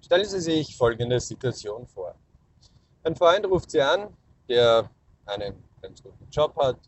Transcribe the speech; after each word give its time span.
Stellen 0.00 0.24
Sie 0.24 0.40
sich 0.40 0.76
folgende 0.76 1.20
Situation 1.20 1.86
vor. 1.86 2.14
Ein 3.02 3.16
Freund 3.16 3.44
ruft 3.46 3.70
Sie 3.70 3.80
an, 3.80 4.16
der 4.48 4.90
einen 5.26 5.62
ganz 5.82 6.02
guten 6.02 6.28
Job 6.30 6.56
hat 6.56 6.78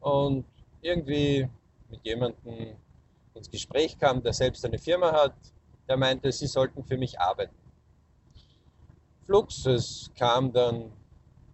und 0.00 0.44
irgendwie 0.80 1.48
mit 1.88 2.04
jemandem 2.04 2.76
ins 3.34 3.50
Gespräch 3.50 3.98
kam, 3.98 4.22
der 4.22 4.32
selbst 4.32 4.64
eine 4.64 4.78
Firma 4.78 5.12
hat, 5.12 5.34
der 5.88 5.96
meinte, 5.96 6.30
Sie 6.30 6.46
sollten 6.46 6.84
für 6.84 6.96
mich 6.96 7.18
arbeiten. 7.18 7.56
Flux, 9.24 9.66
es 9.66 10.10
kam 10.14 10.52
dann 10.52 10.92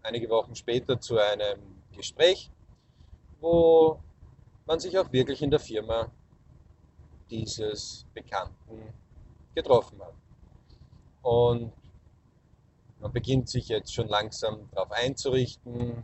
einige 0.03 0.29
Wochen 0.29 0.55
später 0.55 1.01
zu 1.01 1.19
einem 1.19 1.59
Gespräch, 1.93 2.51
wo 3.41 4.01
man 4.67 4.81
sich 4.81 4.99
auch 4.99 5.11
wirklich 5.13 5.43
in 5.43 5.51
der 5.51 5.61
Firma 5.61 6.11
dieses 7.31 8.07
Bekannten 8.15 8.93
getroffen 9.55 10.01
hat. 10.01 10.15
Und 11.29 11.75
man 13.01 13.13
beginnt 13.13 13.51
sich 13.51 13.69
jetzt 13.69 13.93
schon 13.93 14.09
langsam 14.09 14.67
darauf 14.73 14.91
einzurichten. 14.93 16.03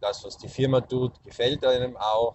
Das, 0.00 0.24
was 0.24 0.36
die 0.36 0.48
Firma 0.48 0.80
tut, 0.80 1.22
gefällt 1.22 1.64
einem 1.64 1.96
auch. 1.96 2.34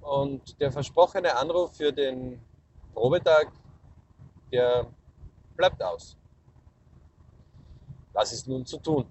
Und 0.00 0.60
der 0.60 0.70
versprochene 0.70 1.36
Anruf 1.36 1.76
für 1.76 1.92
den 1.92 2.40
Probetag, 2.94 3.50
der 4.52 4.86
bleibt 5.56 5.82
aus. 5.82 6.16
Was 8.12 8.32
ist 8.32 8.46
nun 8.46 8.64
zu 8.64 8.78
tun? 8.78 9.04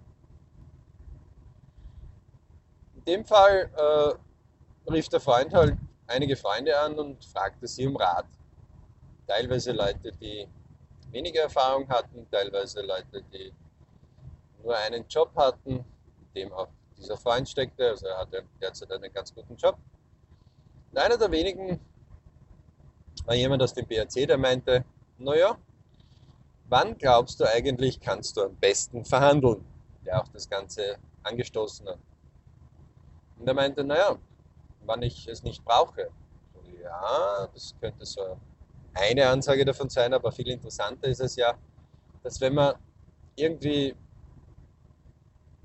In 2.95 3.03
dem 3.03 3.25
Fall 3.25 3.69
äh, 3.75 4.91
rief 4.91 5.09
der 5.09 5.19
Freund 5.19 5.53
halt 5.53 5.77
einige 6.07 6.37
Freunde 6.37 6.79
an 6.79 6.97
und 6.97 7.25
fragte 7.25 7.67
sie 7.67 7.85
um 7.85 7.97
Rat. 7.97 8.27
Teilweise 9.27 9.73
Leute, 9.73 10.13
die 10.13 10.47
weniger 11.11 11.41
Erfahrung 11.43 11.87
hatten, 11.89 12.27
teilweise 12.29 12.81
Leute, 12.81 13.23
die 13.33 13.53
nur 14.63 14.75
einen 14.77 15.07
Job 15.07 15.31
hatten, 15.35 15.77
in 15.77 16.33
dem 16.35 16.53
auch 16.53 16.67
dieser 16.97 17.17
Freund 17.17 17.47
steckte. 17.47 17.89
Also 17.89 18.07
er 18.07 18.17
hatte 18.19 18.43
derzeit 18.61 18.91
einen 18.91 19.13
ganz 19.13 19.33
guten 19.33 19.55
Job. 19.55 19.77
Und 20.91 20.97
einer 20.97 21.17
der 21.17 21.31
wenigen 21.31 21.79
war 23.25 23.35
jemand 23.35 23.61
aus 23.61 23.73
dem 23.73 23.85
BRC, 23.85 24.27
der 24.27 24.37
meinte, 24.37 24.85
naja, 25.17 25.57
wann 26.69 26.97
glaubst 26.97 27.39
du 27.39 27.45
eigentlich, 27.45 27.99
kannst 27.99 28.37
du 28.37 28.43
am 28.43 28.55
besten 28.55 29.05
verhandeln? 29.05 29.65
Der 30.05 30.21
auch 30.21 30.27
das 30.29 30.49
Ganze 30.49 30.97
angestoßen 31.23 31.87
hat. 31.87 31.99
Und 33.39 33.47
er 33.47 33.53
meinte, 33.53 33.83
naja, 33.83 34.17
wann 34.85 35.01
ich 35.01 35.27
es 35.27 35.43
nicht 35.43 35.63
brauche. 35.63 36.09
ja, 36.81 37.47
das 37.53 37.75
könnte 37.79 38.05
so 38.05 38.37
eine 38.97 39.27
Ansage 39.27 39.65
davon 39.65 39.89
sein, 39.89 40.13
aber 40.13 40.31
viel 40.31 40.49
interessanter 40.49 41.07
ist 41.07 41.21
es 41.21 41.35
ja, 41.35 41.57
dass 42.23 42.41
wenn 42.41 42.55
man 42.55 42.75
irgendwie 43.35 43.95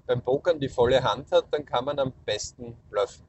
beim 0.06 0.22
Pokern 0.22 0.60
die 0.60 0.68
volle 0.68 1.02
Hand 1.02 1.30
hat, 1.32 1.46
dann 1.50 1.64
kann 1.64 1.84
man 1.84 1.98
am 1.98 2.12
besten 2.24 2.76
bluffen. 2.90 3.26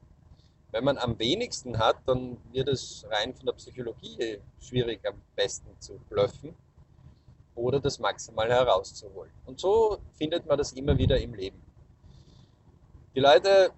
Wenn 0.70 0.84
man 0.84 0.98
am 0.98 1.18
wenigsten 1.18 1.78
hat, 1.78 1.96
dann 2.06 2.36
wird 2.52 2.68
es 2.68 3.06
rein 3.10 3.34
von 3.34 3.46
der 3.46 3.52
Psychologie 3.52 4.40
schwierig, 4.60 5.00
am 5.06 5.22
besten 5.36 5.70
zu 5.80 5.98
bluffen 6.08 6.54
oder 7.54 7.78
das 7.78 7.98
maximal 7.98 8.50
herauszuholen. 8.50 9.30
Und 9.46 9.60
so 9.60 9.98
findet 10.12 10.46
man 10.46 10.58
das 10.58 10.72
immer 10.72 10.98
wieder 10.98 11.18
im 11.20 11.34
Leben. 11.34 11.62
Die 13.14 13.20
Leute 13.20 13.70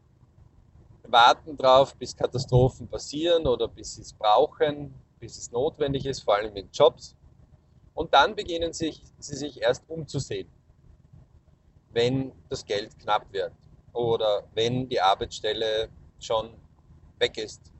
warten 1.02 1.56
darauf, 1.56 1.94
bis 1.94 2.16
Katastrophen 2.16 2.88
passieren 2.88 3.46
oder 3.46 3.68
bis 3.68 3.94
sie 3.94 4.02
es 4.02 4.12
brauchen, 4.12 4.94
bis 5.20 5.38
es 5.38 5.50
notwendig 5.50 6.06
ist, 6.06 6.20
vor 6.20 6.36
allem 6.36 6.54
in 6.56 6.68
Jobs. 6.72 7.16
Und 7.94 8.12
dann 8.14 8.34
beginnen 8.34 8.72
sich, 8.72 9.02
sie 9.18 9.36
sich 9.36 9.62
erst 9.62 9.88
umzusehen 9.88 10.48
wenn 11.96 12.30
das 12.50 12.66
Geld 12.66 12.98
knapp 12.98 13.32
wird 13.32 13.54
oder 13.94 14.46
wenn 14.52 14.86
die 14.86 15.00
Arbeitsstelle 15.00 15.88
schon 16.20 16.50
weg 17.18 17.38
ist. 17.38 17.72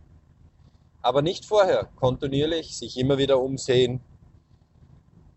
Aber 1.03 1.21
nicht 1.21 1.45
vorher, 1.45 1.91
kontinuierlich 1.97 2.79
sich 2.79 2.97
immer 2.97 3.19
wieder 3.19 3.39
umsehen. 3.39 4.01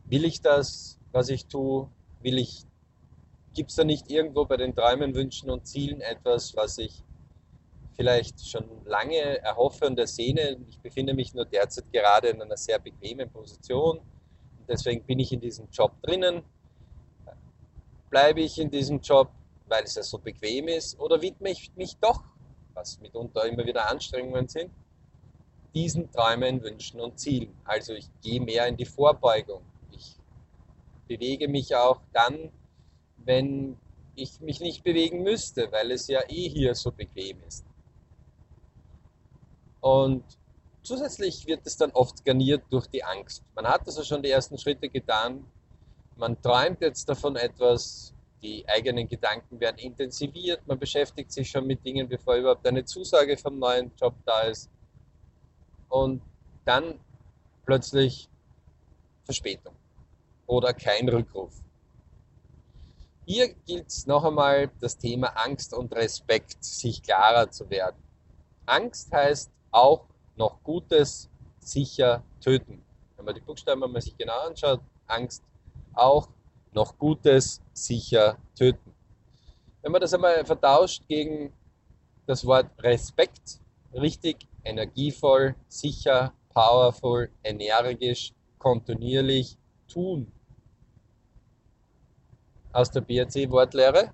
Will 0.06 0.24
ich 0.24 0.42
das, 0.42 0.98
was 1.12 1.28
ich 1.28 1.48
tue? 1.48 1.90
Will 2.22 2.38
ich, 2.38 2.64
gibt 3.54 3.72
es 3.72 3.76
da 3.76 3.84
nicht 3.84 4.10
irgendwo 4.10 4.46
bei 4.46 4.56
den 4.56 4.74
Träumen, 4.74 5.14
Wünschen 5.14 5.50
und 5.50 5.68
Zielen 5.68 6.00
etwas, 6.00 6.56
was 6.56 6.78
ich 6.78 7.04
vielleicht 8.00 8.48
schon 8.48 8.66
lange 8.86 9.42
erhoffe 9.44 9.86
und 9.86 10.00
ersehne? 10.00 10.58
Ich 10.70 10.80
befinde 10.80 11.14
mich 11.14 11.34
nur 11.34 11.46
derzeit 11.46 11.92
gerade 11.92 12.30
in 12.30 12.42
einer 12.42 12.56
sehr 12.58 12.80
bequemen 12.80 13.30
Position 13.30 14.00
deswegen 14.70 15.04
bin 15.04 15.20
ich 15.20 15.34
in 15.34 15.42
diesem 15.42 15.68
Job 15.72 15.92
drinnen 16.02 16.44
Bleibe 18.10 18.42
ich 18.42 18.58
in 18.58 18.72
diesem 18.72 19.02
Job, 19.02 19.30
weil 19.68 19.84
es 19.84 19.94
ja 19.94 20.02
so 20.02 20.18
bequem 20.18 20.68
ist, 20.68 21.00
oder 21.00 21.22
widme 21.22 21.52
ich 21.52 21.72
mich 21.76 21.96
doch, 21.98 22.24
was 22.74 23.00
mitunter 23.00 23.46
immer 23.46 23.64
wieder 23.66 23.88
Anstrengungen 23.88 24.48
sind, 24.48 24.72
diesen 25.76 26.12
Träumen, 26.12 26.64
Wünschen 26.64 27.00
und 27.02 27.20
Zielen. 27.20 27.56
Also 27.66 27.94
ich 27.94 28.10
gehe 28.24 28.42
mehr 28.42 28.66
in 28.66 28.78
die 28.78 28.86
Vorbeugung. 28.86 29.62
Ich 29.92 30.16
bewege 31.08 31.48
mich 31.48 31.76
auch 31.76 32.02
dann, 32.12 32.52
wenn 33.18 33.78
ich 34.16 34.42
mich 34.42 34.60
nicht 34.60 34.84
bewegen 34.84 35.22
müsste, 35.22 35.72
weil 35.72 35.92
es 35.92 36.08
ja 36.08 36.22
eh 36.30 36.50
hier 36.50 36.74
so 36.74 36.92
bequem 36.92 37.38
ist. 37.48 37.64
Und 39.82 40.24
zusätzlich 40.84 41.48
wird 41.48 41.66
es 41.66 41.78
dann 41.78 41.92
oft 41.92 42.24
garniert 42.26 42.64
durch 42.70 42.88
die 42.88 43.04
Angst. 43.04 43.44
Man 43.56 43.68
hat 43.68 43.86
also 43.86 44.04
schon 44.04 44.22
die 44.22 44.30
ersten 44.30 44.58
Schritte 44.58 44.90
getan, 44.90 45.46
man 46.20 46.42
träumt 46.42 46.82
jetzt 46.82 47.08
davon 47.08 47.38
etwas, 47.38 48.14
die 48.42 48.68
eigenen 48.68 49.08
Gedanken 49.08 49.60
werden 49.60 49.78
intensiviert, 49.78 50.66
man 50.68 50.78
beschäftigt 50.78 51.32
sich 51.32 51.50
schon 51.50 51.66
mit 51.66 51.86
Dingen, 51.86 52.10
bevor 52.10 52.36
überhaupt 52.36 52.68
eine 52.68 52.84
Zusage 52.84 53.38
vom 53.38 53.58
neuen 53.58 53.92
Job 53.96 54.16
da 54.26 54.42
ist. 54.42 54.70
Und 55.88 56.22
dann 56.66 57.00
plötzlich 57.66 58.30
Verspätung 59.24 59.76
oder 60.46 60.74
kein 60.74 61.08
Rückruf. 61.08 61.54
Hier 63.26 63.54
gilt 63.54 63.88
es 63.88 64.08
noch 64.08 64.26
einmal, 64.26 64.72
das 64.82 64.98
Thema 64.98 65.28
Angst 65.38 65.74
und 65.74 65.94
Respekt 65.94 66.64
sich 66.64 67.02
klarer 67.02 67.50
zu 67.52 67.70
werden. 67.70 68.02
Angst 68.66 69.12
heißt 69.12 69.52
auch 69.72 70.06
noch 70.36 70.62
Gutes 70.64 71.30
sicher 71.60 72.24
töten. 72.42 72.84
Wenn 73.16 73.26
man 73.26 73.36
die 73.36 73.42
Buchstaben 73.42 73.80
mal 73.80 74.02
sich 74.02 74.18
genau 74.18 74.40
anschaut, 74.48 74.82
Angst 75.08 75.44
auch 75.94 76.30
noch 76.74 76.98
Gutes 76.98 77.62
sicher 77.74 78.38
töten. 78.56 78.94
Wenn 79.82 79.92
man 79.92 80.02
das 80.02 80.14
einmal 80.14 80.46
vertauscht 80.46 81.04
gegen 81.08 81.54
das 82.26 82.46
Wort 82.46 82.68
Respekt, 82.80 83.60
richtig 83.94 84.48
energievoll, 84.64 85.56
sicher, 85.68 86.34
powerful, 86.50 87.30
energisch, 87.44 88.34
kontinuierlich 88.58 89.58
tun. 89.88 90.32
Aus 92.72 92.92
der 92.92 93.02
BRC-Wortlehre, 93.02 94.14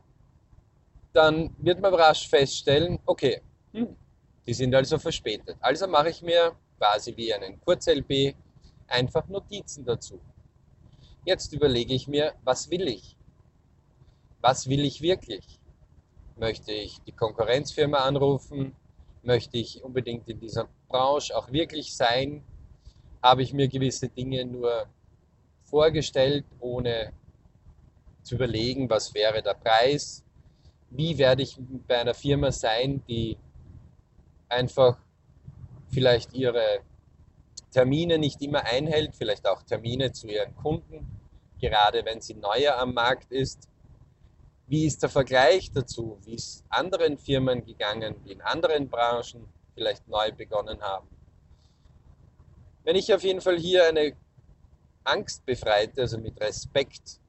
dann 1.13 1.53
wird 1.57 1.81
man 1.81 1.93
rasch 1.93 2.27
feststellen, 2.27 2.99
okay, 3.05 3.41
hm, 3.73 3.95
die 4.45 4.53
sind 4.53 4.73
also 4.75 4.97
verspätet. 4.97 5.57
Also 5.59 5.87
mache 5.87 6.09
ich 6.09 6.21
mir 6.21 6.55
quasi 6.77 7.15
wie 7.15 7.33
einen 7.33 7.59
Kurz-LP 7.61 8.35
einfach 8.87 9.27
Notizen 9.27 9.85
dazu. 9.85 10.19
Jetzt 11.25 11.51
überlege 11.53 11.93
ich 11.93 12.07
mir, 12.07 12.33
was 12.43 12.69
will 12.69 12.87
ich? 12.87 13.17
Was 14.41 14.69
will 14.69 14.85
ich 14.85 15.01
wirklich? 15.01 15.59
Möchte 16.37 16.71
ich 16.71 16.99
die 17.01 17.11
Konkurrenzfirma 17.11 17.97
anrufen? 17.97 18.75
Möchte 19.23 19.57
ich 19.57 19.83
unbedingt 19.83 20.27
in 20.29 20.39
dieser 20.39 20.67
Branche 20.87 21.35
auch 21.35 21.51
wirklich 21.51 21.95
sein? 21.95 22.43
Habe 23.23 23.41
ich 23.41 23.53
mir 23.53 23.67
gewisse 23.67 24.09
Dinge 24.09 24.45
nur 24.45 24.85
vorgestellt, 25.63 26.45
ohne 26.59 27.11
zu 28.21 28.35
überlegen, 28.35 28.87
was 28.89 29.13
wäre 29.15 29.41
der 29.41 29.55
Preis? 29.55 30.23
Wie 30.91 31.17
werde 31.17 31.41
ich 31.41 31.57
bei 31.87 31.99
einer 31.99 32.13
Firma 32.13 32.51
sein, 32.51 33.03
die 33.07 33.37
einfach 34.49 34.97
vielleicht 35.89 36.33
ihre 36.33 36.81
Termine 37.71 38.17
nicht 38.17 38.41
immer 38.41 38.63
einhält, 38.63 39.15
vielleicht 39.15 39.47
auch 39.47 39.61
Termine 39.63 40.11
zu 40.11 40.27
ihren 40.27 40.55
Kunden, 40.55 41.05
gerade 41.59 42.05
wenn 42.05 42.21
sie 42.21 42.33
neuer 42.35 42.77
am 42.77 42.93
Markt 42.93 43.31
ist. 43.31 43.69
Wie 44.67 44.85
ist 44.85 45.03
der 45.03 45.09
Vergleich 45.09 45.71
dazu? 45.71 46.17
Wie 46.23 46.35
ist 46.35 46.63
anderen 46.69 47.17
Firmen 47.17 47.65
gegangen, 47.65 48.15
die 48.23 48.31
in 48.31 48.41
anderen 48.41 48.89
Branchen 48.89 49.47
vielleicht 49.73 50.07
neu 50.07 50.31
begonnen 50.31 50.81
haben? 50.81 51.07
Wenn 52.83 52.95
ich 52.95 53.13
auf 53.13 53.23
jeden 53.23 53.41
Fall 53.41 53.57
hier 53.57 53.87
eine 53.87 54.15
angstbefreite, 55.03 56.01
also 56.01 56.17
mit 56.17 56.39
Respekt 56.39 57.19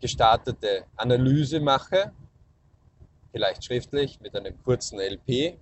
gestartete 0.00 0.86
Analyse 0.96 1.60
mache, 1.60 2.12
vielleicht 3.32 3.64
schriftlich 3.64 4.20
mit 4.20 4.34
einem 4.34 4.62
kurzen 4.62 5.00
LP, 5.00 5.58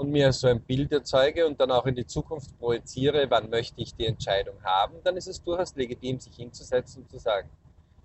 und 0.00 0.10
mir 0.10 0.32
so 0.32 0.48
ein 0.48 0.62
Bild 0.62 0.90
erzeuge 0.92 1.46
und 1.46 1.60
dann 1.60 1.70
auch 1.70 1.84
in 1.84 1.94
die 1.94 2.06
Zukunft 2.06 2.58
projiziere, 2.58 3.28
wann 3.28 3.50
möchte 3.50 3.82
ich 3.82 3.94
die 3.94 4.06
Entscheidung 4.06 4.56
haben, 4.64 4.94
dann 5.04 5.16
ist 5.16 5.28
es 5.28 5.42
durchaus 5.42 5.74
legitim, 5.76 6.18
sich 6.18 6.34
hinzusetzen 6.36 7.02
und 7.02 7.10
zu 7.10 7.18
sagen, 7.18 7.50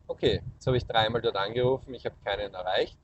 okay, 0.07 0.41
jetzt 0.53 0.67
habe 0.67 0.75
ich 0.75 0.85
dreimal 0.85 1.21
dort 1.21 1.37
angerufen, 1.37 1.93
ich 1.93 2.05
habe 2.05 2.15
keinen 2.23 2.53
erreicht. 2.53 2.97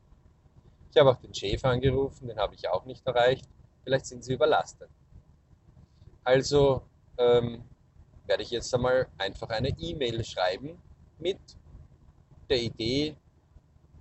Ich 0.94 1.00
habe 1.00 1.10
auch 1.10 1.16
den 1.16 1.34
Chef 1.34 1.64
angerufen, 1.64 2.28
den 2.28 2.38
habe 2.38 2.54
ich 2.54 2.68
auch 2.68 2.84
nicht 2.84 3.06
erreicht. 3.08 3.48
Vielleicht 3.86 4.08
sind 4.08 4.26
sie 4.26 4.34
überlastet. 4.34 4.90
Also 6.26 6.82
ähm, 7.18 7.64
werde 8.28 8.44
ich 8.44 8.52
jetzt 8.52 8.76
einmal 8.76 9.08
einfach 9.18 9.50
eine 9.50 9.70
E-Mail 9.70 10.22
schreiben 10.26 10.78
mit 11.18 11.40
der 12.50 12.62
Idee, 12.62 13.16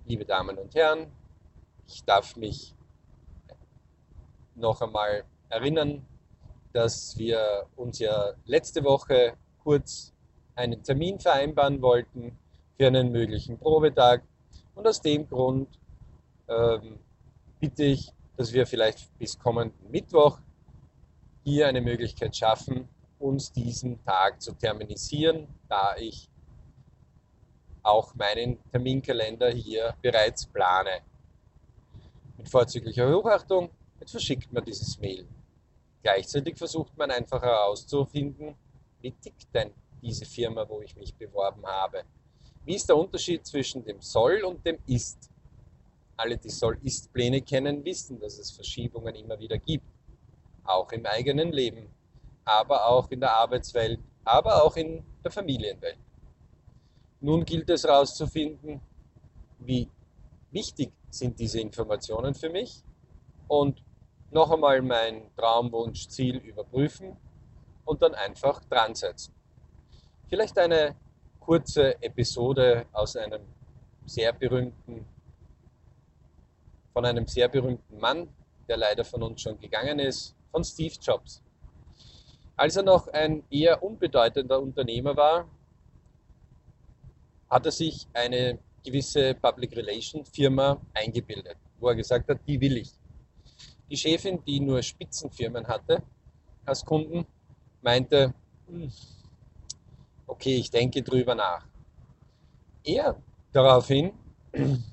liebe 0.05 0.25
Damen 0.25 0.57
und 0.57 0.75
Herren, 0.75 1.07
ich 1.93 2.03
darf 2.05 2.35
mich 2.35 2.73
noch 4.55 4.81
einmal 4.81 5.23
erinnern, 5.49 6.05
dass 6.73 7.17
wir 7.17 7.65
uns 7.75 7.99
ja 7.99 8.33
letzte 8.45 8.83
Woche 8.83 9.33
kurz 9.63 10.13
einen 10.55 10.83
Termin 10.83 11.19
vereinbaren 11.19 11.81
wollten 11.81 12.37
für 12.77 12.87
einen 12.87 13.11
möglichen 13.11 13.57
Probetag. 13.57 14.23
Und 14.75 14.87
aus 14.87 15.01
dem 15.01 15.27
Grund 15.27 15.67
ähm, 16.47 16.99
bitte 17.59 17.83
ich, 17.83 18.11
dass 18.37 18.53
wir 18.53 18.65
vielleicht 18.65 19.17
bis 19.17 19.37
kommenden 19.37 19.91
Mittwoch 19.91 20.39
hier 21.43 21.67
eine 21.67 21.81
Möglichkeit 21.81 22.35
schaffen, 22.35 22.87
uns 23.19 23.51
diesen 23.51 24.03
Tag 24.03 24.41
zu 24.41 24.53
terminisieren, 24.53 25.47
da 25.67 25.95
ich 25.97 26.29
auch 27.83 28.13
meinen 28.15 28.57
Terminkalender 28.71 29.49
hier 29.51 29.95
bereits 30.01 30.45
plane. 30.45 31.01
Mit 32.41 32.49
vorzüglicher 32.49 33.07
jetzt 33.99 34.11
verschickt 34.11 34.51
man 34.51 34.65
dieses 34.65 34.97
Mail. 34.97 35.27
Gleichzeitig 36.01 36.57
versucht 36.57 36.97
man 36.97 37.11
einfach 37.11 37.39
herauszufinden, 37.39 38.55
wie 38.99 39.11
tickt 39.11 39.53
denn 39.53 39.69
diese 40.01 40.25
Firma, 40.25 40.67
wo 40.67 40.81
ich 40.81 40.95
mich 40.95 41.13
beworben 41.13 41.63
habe. 41.67 42.01
Wie 42.65 42.73
ist 42.73 42.89
der 42.89 42.97
Unterschied 42.97 43.45
zwischen 43.45 43.85
dem 43.85 44.01
Soll 44.01 44.41
und 44.43 44.65
dem 44.65 44.79
Ist? 44.87 45.29
Alle, 46.17 46.35
die 46.35 46.49
Soll-Ist-Pläne 46.49 47.43
kennen, 47.43 47.85
wissen, 47.85 48.19
dass 48.19 48.39
es 48.39 48.49
Verschiebungen 48.49 49.13
immer 49.13 49.37
wieder 49.37 49.59
gibt. 49.59 49.85
Auch 50.63 50.91
im 50.93 51.05
eigenen 51.05 51.51
Leben, 51.51 51.89
aber 52.43 52.87
auch 52.87 53.11
in 53.11 53.19
der 53.19 53.35
Arbeitswelt, 53.35 53.99
aber 54.23 54.63
auch 54.63 54.75
in 54.77 55.03
der 55.23 55.29
Familienwelt. 55.29 55.99
Nun 57.19 57.45
gilt 57.45 57.69
es 57.69 57.83
herauszufinden, 57.83 58.81
wie 59.59 59.87
wichtig 60.51 60.91
sind 61.09 61.39
diese 61.39 61.59
Informationen 61.59 62.33
für 62.33 62.49
mich 62.49 62.83
und 63.47 63.83
noch 64.31 64.51
einmal 64.51 64.81
mein 64.81 65.33
Traumwunsch, 65.35 66.07
Ziel 66.07 66.37
überprüfen 66.37 67.17
und 67.85 68.01
dann 68.01 68.13
einfach 68.15 68.63
dran 68.65 68.95
setzen. 68.95 69.33
Vielleicht 70.29 70.57
eine 70.57 70.95
kurze 71.39 72.01
Episode 72.01 72.85
aus 72.93 73.15
einem 73.17 73.41
sehr 74.05 74.31
berühmten, 74.31 75.05
von 76.93 77.05
einem 77.05 77.27
sehr 77.27 77.49
berühmten 77.49 77.99
Mann, 77.99 78.29
der 78.67 78.77
leider 78.77 79.03
von 79.03 79.23
uns 79.23 79.41
schon 79.41 79.59
gegangen 79.59 79.99
ist, 79.99 80.35
von 80.51 80.63
Steve 80.63 80.95
Jobs. 81.01 81.41
Als 82.55 82.75
er 82.75 82.83
noch 82.83 83.07
ein 83.07 83.43
eher 83.49 83.81
unbedeutender 83.83 84.61
Unternehmer 84.61 85.17
war, 85.17 85.49
hat 87.49 87.65
er 87.65 87.71
sich 87.71 88.07
eine 88.13 88.59
gewisse 88.83 89.35
Public 89.35 89.75
Relation 89.75 90.25
Firma 90.25 90.81
eingebildet, 90.93 91.57
wo 91.79 91.89
er 91.89 91.95
gesagt 91.95 92.29
hat, 92.29 92.39
die 92.47 92.59
will 92.59 92.77
ich. 92.77 92.91
Die 93.89 93.97
Chefin, 93.97 94.43
die 94.45 94.59
nur 94.59 94.81
Spitzenfirmen 94.81 95.67
hatte 95.67 96.01
als 96.65 96.83
Kunden, 96.85 97.25
meinte, 97.81 98.33
hm, 98.67 98.91
okay, 100.27 100.55
ich 100.55 100.71
denke 100.71 101.03
drüber 101.03 101.35
nach. 101.35 101.65
Er 102.83 103.21
daraufhin 103.51 104.13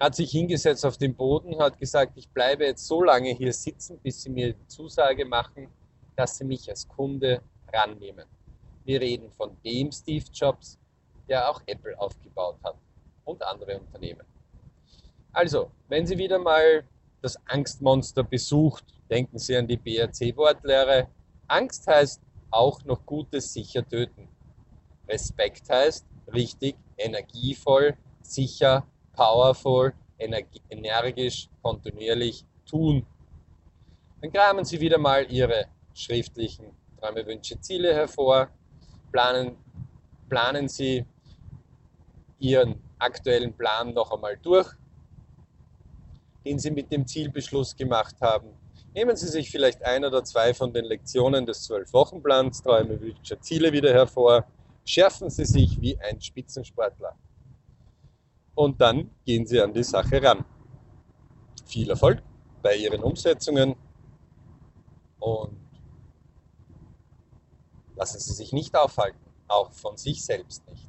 hat 0.00 0.14
sich 0.14 0.30
hingesetzt 0.30 0.84
auf 0.84 0.96
den 0.96 1.14
Boden, 1.14 1.58
hat 1.58 1.78
gesagt, 1.78 2.12
ich 2.16 2.28
bleibe 2.28 2.64
jetzt 2.64 2.86
so 2.86 3.02
lange 3.02 3.30
hier 3.30 3.52
sitzen, 3.52 3.98
bis 3.98 4.22
Sie 4.22 4.30
mir 4.30 4.52
die 4.52 4.66
Zusage 4.66 5.24
machen, 5.24 5.68
dass 6.14 6.36
Sie 6.36 6.44
mich 6.44 6.68
als 6.68 6.86
Kunde 6.86 7.42
rannehmen. 7.72 8.26
Wir 8.84 9.00
reden 9.00 9.30
von 9.30 9.56
dem 9.64 9.90
Steve 9.90 10.24
Jobs, 10.32 10.78
der 11.28 11.50
auch 11.50 11.60
Apple 11.66 11.98
aufgebaut 11.98 12.58
hat 12.62 12.76
und 13.28 13.42
andere 13.42 13.78
Unternehmen. 13.78 14.26
Also, 15.32 15.70
wenn 15.88 16.06
Sie 16.06 16.16
wieder 16.16 16.38
mal 16.38 16.84
das 17.20 17.38
Angstmonster 17.46 18.24
besucht, 18.24 18.84
denken 19.10 19.38
Sie 19.38 19.56
an 19.56 19.66
die 19.66 19.76
BRC-Wortlehre. 19.76 21.08
Angst 21.46 21.86
heißt 21.86 22.22
auch 22.50 22.82
noch 22.84 23.04
Gutes 23.04 23.52
sicher 23.52 23.86
töten. 23.86 24.28
Respekt 25.06 25.68
heißt 25.68 26.06
richtig, 26.32 26.76
energievoll, 26.96 27.96
sicher, 28.22 28.86
powerful, 29.12 29.92
energisch, 30.18 31.48
kontinuierlich 31.62 32.44
tun. 32.66 33.06
Dann 34.20 34.32
kramen 34.32 34.64
Sie 34.64 34.80
wieder 34.80 34.98
mal 34.98 35.30
Ihre 35.30 35.66
schriftlichen 35.94 36.66
Träume, 36.98 37.26
Wünsche, 37.26 37.60
Ziele 37.60 37.94
hervor, 37.94 38.48
planen, 39.12 39.56
planen 40.28 40.68
Sie 40.68 41.04
Ihren 42.38 42.87
aktuellen 42.98 43.54
Plan 43.54 43.94
noch 43.94 44.10
einmal 44.10 44.36
durch, 44.38 44.68
den 46.44 46.58
Sie 46.58 46.70
mit 46.70 46.90
dem 46.90 47.06
Zielbeschluss 47.06 47.76
gemacht 47.76 48.16
haben. 48.20 48.54
Nehmen 48.94 49.16
Sie 49.16 49.28
sich 49.28 49.50
vielleicht 49.50 49.84
ein 49.84 50.04
oder 50.04 50.24
zwei 50.24 50.54
von 50.54 50.72
den 50.72 50.84
Lektionen 50.84 51.46
des 51.46 51.62
Zwölf-Wochen-Plans, 51.64 52.62
Träume, 52.62 53.00
Wünsche, 53.00 53.38
Ziele 53.40 53.72
wieder 53.72 53.92
hervor. 53.92 54.46
Schärfen 54.84 55.30
Sie 55.30 55.44
sich 55.44 55.80
wie 55.80 55.98
ein 56.00 56.20
Spitzensportler. 56.20 57.14
Und 58.54 58.80
dann 58.80 59.10
gehen 59.24 59.46
Sie 59.46 59.60
an 59.60 59.72
die 59.72 59.84
Sache 59.84 60.22
ran. 60.22 60.44
Viel 61.66 61.90
Erfolg 61.90 62.22
bei 62.62 62.74
Ihren 62.76 63.02
Umsetzungen 63.02 63.76
und 65.20 65.58
lassen 67.94 68.20
Sie 68.20 68.32
sich 68.32 68.52
nicht 68.52 68.74
aufhalten, 68.74 69.20
auch 69.46 69.70
von 69.72 69.96
sich 69.96 70.24
selbst 70.24 70.66
nicht. 70.68 70.88